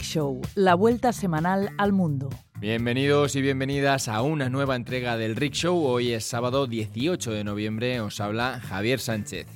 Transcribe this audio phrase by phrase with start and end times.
[0.00, 2.30] Show, la vuelta semanal al mundo.
[2.60, 5.84] Bienvenidos y bienvenidas a una nueva entrega del Rick Show.
[5.84, 9.46] Hoy es sábado 18 de noviembre, os habla Javier Sánchez.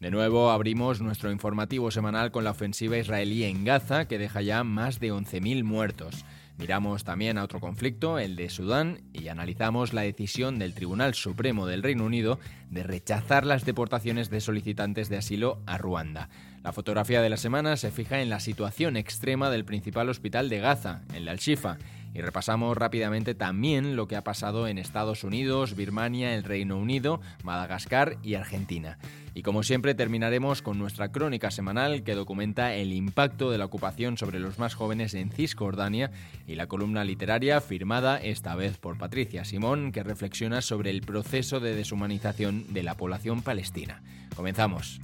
[0.00, 4.64] De nuevo abrimos nuestro informativo semanal con la ofensiva israelí en Gaza, que deja ya
[4.64, 6.24] más de 11.000 muertos.
[6.60, 11.66] Miramos también a otro conflicto, el de Sudán, y analizamos la decisión del Tribunal Supremo
[11.66, 16.28] del Reino Unido de rechazar las deportaciones de solicitantes de asilo a Ruanda.
[16.62, 20.58] La fotografía de la semana se fija en la situación extrema del principal hospital de
[20.58, 21.78] Gaza, el de Al-Shifa,
[22.14, 27.20] y repasamos rápidamente también lo que ha pasado en Estados Unidos, Birmania, el Reino Unido,
[27.44, 28.98] Madagascar y Argentina.
[29.34, 34.16] Y como siempre terminaremos con nuestra crónica semanal que documenta el impacto de la ocupación
[34.16, 36.10] sobre los más jóvenes en Cisjordania
[36.46, 41.60] y la columna literaria firmada esta vez por Patricia Simón que reflexiona sobre el proceso
[41.60, 44.02] de deshumanización de la población palestina.
[44.34, 45.00] Comenzamos.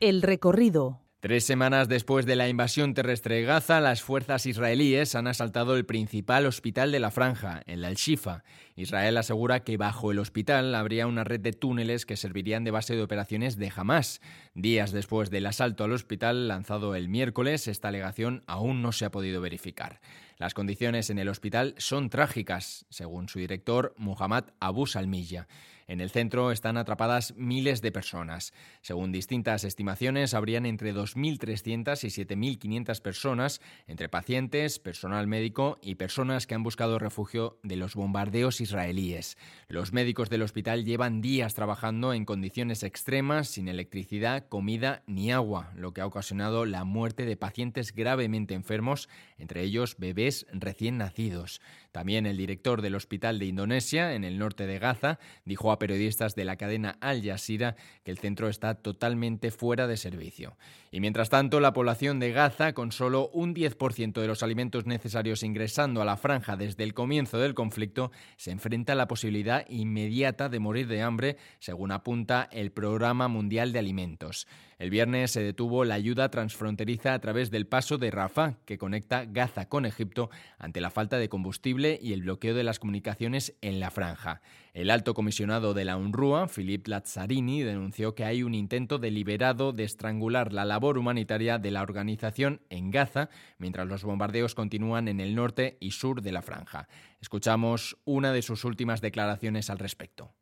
[0.00, 1.02] El recorrido.
[1.20, 5.84] Tres semanas después de la invasión terrestre de Gaza, las fuerzas israelíes han asaltado el
[5.84, 8.42] principal hospital de la franja, el Al-Shifa.
[8.76, 12.96] Israel asegura que bajo el hospital habría una red de túneles que servirían de base
[12.96, 14.22] de operaciones de Hamas.
[14.54, 19.10] Días después del asalto al hospital lanzado el miércoles, esta alegación aún no se ha
[19.10, 20.00] podido verificar.
[20.40, 25.46] Las condiciones en el hospital son trágicas, según su director Muhammad Abu Salmilla.
[25.90, 28.54] En el centro están atrapadas miles de personas.
[28.80, 36.46] Según distintas estimaciones, habrían entre 2.300 y 7.500 personas, entre pacientes, personal médico y personas
[36.46, 39.36] que han buscado refugio de los bombardeos israelíes.
[39.66, 45.72] Los médicos del hospital llevan días trabajando en condiciones extremas, sin electricidad, comida ni agua,
[45.74, 51.60] lo que ha ocasionado la muerte de pacientes gravemente enfermos, entre ellos bebés recién nacidos.
[51.92, 56.34] También el director del hospital de Indonesia, en el norte de Gaza, dijo a periodistas
[56.34, 57.74] de la cadena Al Jazeera
[58.04, 60.56] que el centro está totalmente fuera de servicio.
[60.92, 65.42] Y mientras tanto, la población de Gaza, con solo un 10% de los alimentos necesarios
[65.42, 70.48] ingresando a la franja desde el comienzo del conflicto, se enfrenta a la posibilidad inmediata
[70.48, 74.46] de morir de hambre, según apunta el Programa Mundial de Alimentos.
[74.78, 79.26] El viernes se detuvo la ayuda transfronteriza a través del paso de Rafah, que conecta
[79.26, 83.80] Gaza con Egipto, ante la falta de combustible y el bloqueo de las comunicaciones en
[83.80, 84.42] la franja.
[84.74, 89.84] El alto comisionado de la UNRWA, Philippe Lazzarini, denunció que hay un intento deliberado de
[89.84, 95.34] estrangular la labor humanitaria de la organización en Gaza, mientras los bombardeos continúan en el
[95.34, 96.88] norte y sur de la franja.
[97.20, 100.34] Escuchamos una de sus últimas declaraciones al respecto.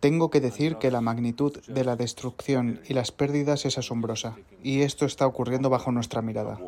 [0.00, 4.82] Tengo que decir que la magnitud de la destrucción y las pérdidas es asombrosa, y
[4.82, 6.58] esto está ocurriendo bajo nuestra mirada.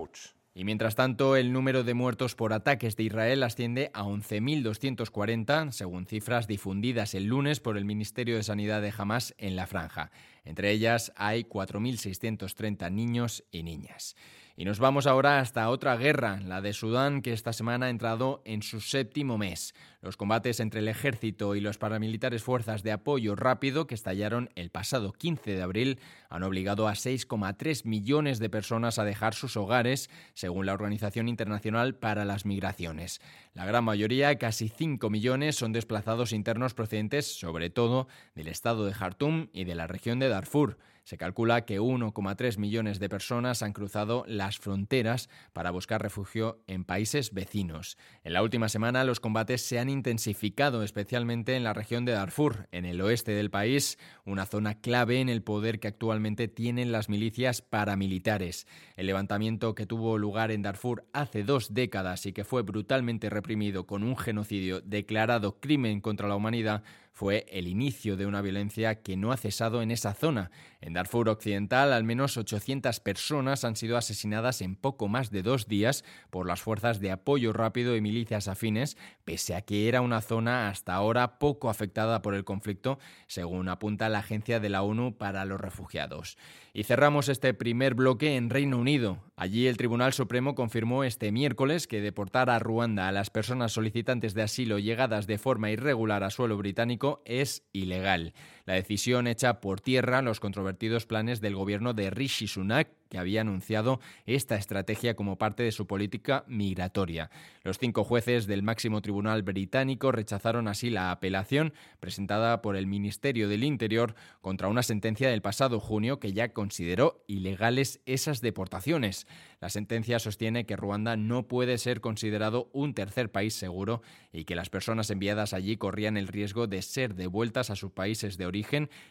[0.58, 6.06] Y mientras tanto, el número de muertos por ataques de Israel asciende a 11.240, según
[6.06, 10.10] cifras difundidas el lunes por el Ministerio de Sanidad de Hamas en la franja.
[10.46, 14.16] Entre ellas hay 4.630 niños y niñas.
[14.58, 18.40] Y nos vamos ahora hasta otra guerra, la de Sudán, que esta semana ha entrado
[18.46, 19.74] en su séptimo mes.
[20.00, 24.70] Los combates entre el ejército y los paramilitares fuerzas de apoyo rápido que estallaron el
[24.70, 26.00] pasado 15 de abril
[26.30, 31.94] han obligado a 6,3 millones de personas a dejar sus hogares, según la Organización Internacional
[31.94, 33.20] para las Migraciones.
[33.52, 38.94] La gran mayoría, casi 5 millones, son desplazados internos procedentes sobre todo del estado de
[38.94, 40.78] Jartum y de la región de Darfur.
[41.06, 46.82] Se calcula que 1,3 millones de personas han cruzado las fronteras para buscar refugio en
[46.82, 47.96] países vecinos.
[48.24, 52.66] En la última semana los combates se han intensificado, especialmente en la región de Darfur,
[52.72, 57.08] en el oeste del país, una zona clave en el poder que actualmente tienen las
[57.08, 58.66] milicias paramilitares.
[58.96, 63.86] El levantamiento que tuvo lugar en Darfur hace dos décadas y que fue brutalmente reprimido
[63.86, 66.82] con un genocidio declarado crimen contra la humanidad
[67.16, 70.50] fue el inicio de una violencia que no ha cesado en esa zona.
[70.82, 75.66] En Darfur Occidental, al menos 800 personas han sido asesinadas en poco más de dos
[75.66, 80.20] días por las fuerzas de apoyo rápido y milicias afines, pese a que era una
[80.20, 82.98] zona hasta ahora poco afectada por el conflicto,
[83.28, 86.36] según apunta la Agencia de la ONU para los Refugiados.
[86.74, 89.24] Y cerramos este primer bloque en Reino Unido.
[89.38, 94.32] Allí el Tribunal Supremo confirmó este miércoles que deportar a Ruanda a las personas solicitantes
[94.32, 98.32] de asilo llegadas de forma irregular a suelo británico es ilegal.
[98.66, 103.42] La decisión echa por tierra los controvertidos planes del gobierno de Rishi Sunak que había
[103.42, 107.30] anunciado esta estrategia como parte de su política migratoria.
[107.62, 113.48] Los cinco jueces del máximo tribunal británico rechazaron así la apelación presentada por el Ministerio
[113.48, 119.28] del Interior contra una sentencia del pasado junio que ya consideró ilegales esas deportaciones.
[119.60, 124.02] La sentencia sostiene que Ruanda no puede ser considerado un tercer país seguro
[124.32, 128.36] y que las personas enviadas allí corrían el riesgo de ser devueltas a sus países
[128.36, 128.55] de origen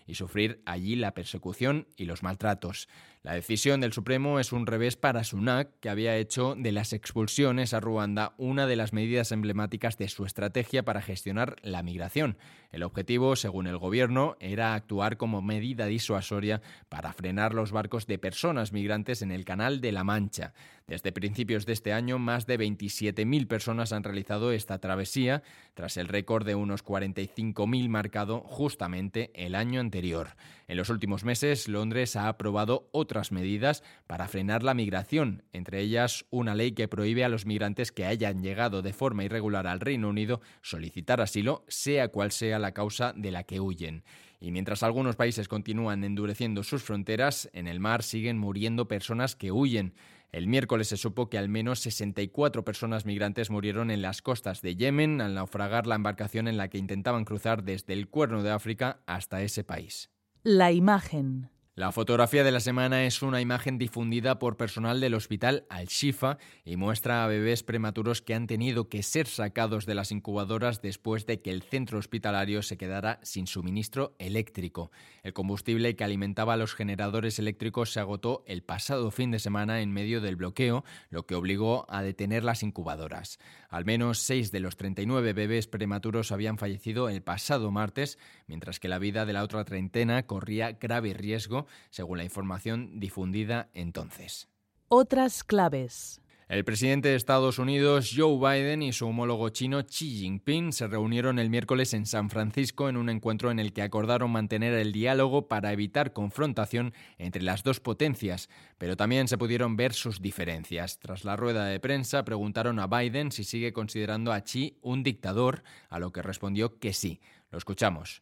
[0.07, 2.87] y sufrir allí la persecución y los maltratos.
[3.23, 7.73] La decisión del Supremo es un revés para Sunak, que había hecho de las expulsiones
[7.73, 12.37] a Ruanda una de las medidas emblemáticas de su estrategia para gestionar la migración.
[12.75, 18.17] El objetivo, según el gobierno, era actuar como medida disuasoria para frenar los barcos de
[18.17, 20.53] personas migrantes en el Canal de la Mancha.
[20.85, 25.41] Desde principios de este año, más de 27.000 personas han realizado esta travesía,
[25.73, 30.35] tras el récord de unos 45.000 marcado justamente el año anterior.
[30.67, 36.25] En los últimos meses, Londres ha aprobado otras medidas para frenar la migración, entre ellas
[36.29, 40.09] una ley que prohíbe a los migrantes que hayan llegado de forma irregular al Reino
[40.09, 44.03] Unido solicitar asilo, sea cual sea la causa de la que huyen.
[44.39, 49.51] Y mientras algunos países continúan endureciendo sus fronteras, en el mar siguen muriendo personas que
[49.51, 49.93] huyen.
[50.31, 54.75] El miércoles se supo que al menos 64 personas migrantes murieron en las costas de
[54.75, 58.99] Yemen al naufragar la embarcación en la que intentaban cruzar desde el Cuerno de África
[59.05, 60.11] hasta ese país.
[60.43, 61.49] La imagen.
[61.77, 66.77] La fotografía de la semana es una imagen difundida por personal del hospital Al-Shifa y
[66.77, 71.41] muestra a bebés prematuros que han tenido que ser sacados de las incubadoras después de
[71.41, 74.89] que el centro hospitalario se quedara sin suministro eléctrico.
[75.21, 79.91] El combustible que alimentaba los generadores eléctricos se agotó el pasado fin de semana en
[79.91, 83.37] medio del bloqueo, lo que obligó a detener las incubadoras.
[83.67, 88.17] Al menos seis de los 39 bebés prematuros habían fallecido el pasado martes,
[88.47, 93.69] mientras que la vida de la otra treintena corría grave riesgo según la información difundida
[93.73, 94.47] entonces.
[94.87, 96.21] Otras claves.
[96.47, 101.39] El presidente de Estados Unidos, Joe Biden, y su homólogo chino, Xi Jinping, se reunieron
[101.39, 105.47] el miércoles en San Francisco en un encuentro en el que acordaron mantener el diálogo
[105.47, 108.47] para evitar confrontación entre las dos potencias,
[108.77, 110.99] pero también se pudieron ver sus diferencias.
[110.99, 115.63] Tras la rueda de prensa, preguntaron a Biden si sigue considerando a Xi un dictador,
[115.89, 117.21] a lo que respondió que sí.
[117.49, 118.21] Lo escuchamos.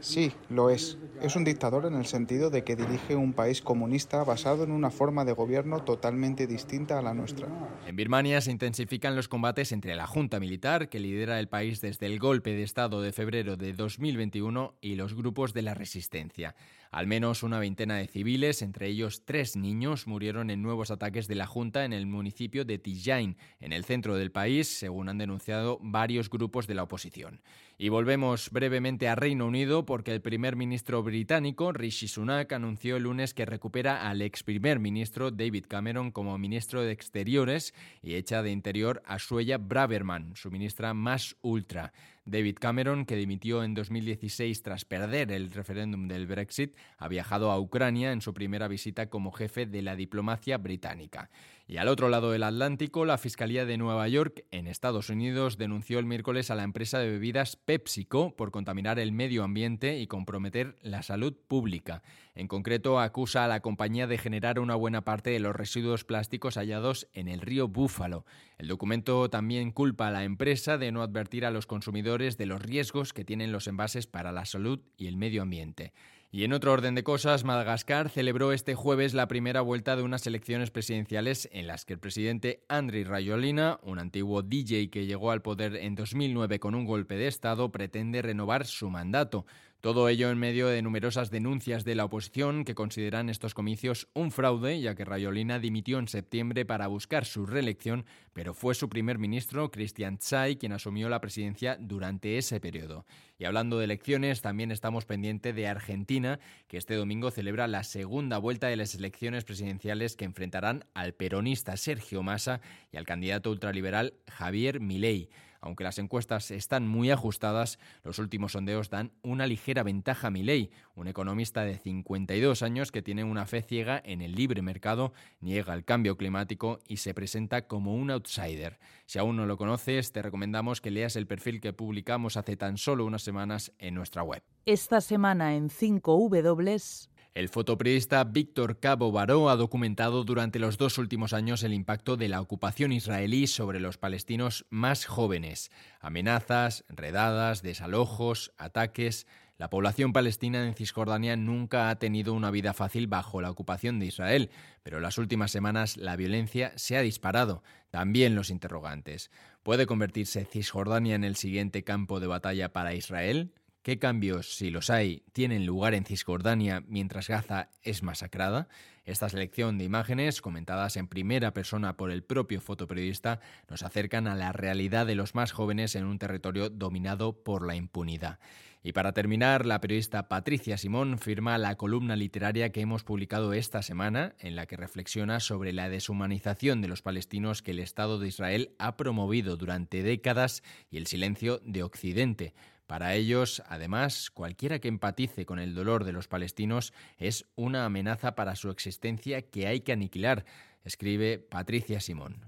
[0.00, 0.98] Sí, lo es.
[1.22, 4.90] Es un dictador en el sentido de que dirige un país comunista basado en una
[4.90, 7.46] forma de gobierno totalmente distinta a la nuestra.
[7.86, 12.06] En Birmania se intensifican los combates entre la Junta Militar, que lidera el país desde
[12.06, 16.54] el golpe de Estado de febrero de 2021, y los grupos de la resistencia.
[16.90, 21.34] Al menos una veintena de civiles, entre ellos tres niños, murieron en nuevos ataques de
[21.34, 25.78] la Junta en el municipio de Tijain, en el centro del país, según han denunciado
[25.82, 27.42] varios grupos de la oposición.
[27.80, 33.04] Y volvemos brevemente a Reino Unido porque el primer ministro británico, Rishi Sunak, anunció el
[33.04, 38.42] lunes que recupera al ex primer ministro David Cameron como ministro de Exteriores y echa
[38.42, 41.92] de Interior a Suella Braverman, su ministra más ultra.
[42.24, 47.60] David Cameron, que dimitió en 2016 tras perder el referéndum del Brexit, ha viajado a
[47.60, 51.30] Ucrania en su primera visita como jefe de la diplomacia británica.
[51.70, 55.98] Y al otro lado del Atlántico, la Fiscalía de Nueva York, en Estados Unidos, denunció
[55.98, 60.76] el miércoles a la empresa de bebidas PepsiCo por contaminar el medio ambiente y comprometer
[60.80, 62.02] la salud pública.
[62.34, 66.54] En concreto, acusa a la compañía de generar una buena parte de los residuos plásticos
[66.56, 68.24] hallados en el río Búfalo.
[68.56, 72.62] El documento también culpa a la empresa de no advertir a los consumidores de los
[72.62, 75.92] riesgos que tienen los envases para la salud y el medio ambiente.
[76.30, 80.26] Y en otro orden de cosas, Madagascar celebró este jueves la primera vuelta de unas
[80.26, 85.40] elecciones presidenciales en las que el presidente Andry Rajoelina, un antiguo DJ que llegó al
[85.40, 89.46] poder en 2009 con un golpe de Estado, pretende renovar su mandato.
[89.80, 94.32] Todo ello en medio de numerosas denuncias de la oposición que consideran estos comicios un
[94.32, 99.18] fraude, ya que Rayolina dimitió en septiembre para buscar su reelección, pero fue su primer
[99.18, 103.06] ministro, Christian Tsai, quien asumió la presidencia durante ese periodo.
[103.38, 108.38] Y hablando de elecciones, también estamos pendientes de Argentina, que este domingo celebra la segunda
[108.38, 114.14] vuelta de las elecciones presidenciales que enfrentarán al peronista Sergio Massa y al candidato ultraliberal
[114.26, 115.28] Javier Milei.
[115.60, 120.70] Aunque las encuestas están muy ajustadas, los últimos sondeos dan una ligera ventaja a Milei,
[120.94, 125.74] un economista de 52 años que tiene una fe ciega en el libre mercado, niega
[125.74, 128.78] el cambio climático y se presenta como un outsider.
[129.06, 132.78] Si aún no lo conoces, te recomendamos que leas el perfil que publicamos hace tan
[132.78, 134.42] solo unas semanas en nuestra web.
[134.66, 141.32] Esta semana en 5W el fotoperiodista Víctor Cabo Baró ha documentado durante los dos últimos
[141.32, 145.70] años el impacto de la ocupación israelí sobre los palestinos más jóvenes.
[146.00, 149.28] Amenazas, redadas, desalojos, ataques.
[149.56, 154.06] La población palestina en Cisjordania nunca ha tenido una vida fácil bajo la ocupación de
[154.06, 154.50] Israel,
[154.82, 157.62] pero en las últimas semanas la violencia se ha disparado.
[157.90, 159.30] También los interrogantes.
[159.62, 163.52] ¿Puede convertirse Cisjordania en el siguiente campo de batalla para Israel?
[163.88, 168.68] ¿Qué cambios, si los hay, tienen lugar en Cisjordania mientras Gaza es masacrada?
[169.06, 174.34] Esta selección de imágenes, comentadas en primera persona por el propio fotoperiodista, nos acercan a
[174.34, 178.40] la realidad de los más jóvenes en un territorio dominado por la impunidad.
[178.82, 183.80] Y para terminar, la periodista Patricia Simón firma la columna literaria que hemos publicado esta
[183.80, 188.28] semana, en la que reflexiona sobre la deshumanización de los palestinos que el Estado de
[188.28, 192.52] Israel ha promovido durante décadas y el silencio de Occidente.
[192.88, 198.34] Para ellos, además, cualquiera que empatice con el dolor de los palestinos es una amenaza
[198.34, 200.46] para su existencia que hay que aniquilar,
[200.84, 202.40] escribe Patricia Simón.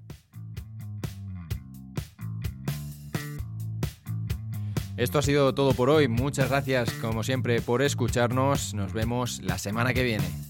[4.97, 6.09] Esto ha sido todo por hoy.
[6.09, 8.73] Muchas gracias, como siempre, por escucharnos.
[8.73, 10.50] Nos vemos la semana que viene.